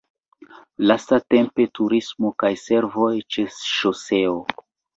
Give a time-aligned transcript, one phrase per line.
[0.91, 4.37] Lastatempe turismo kaj servoj ĉe ŝoseo.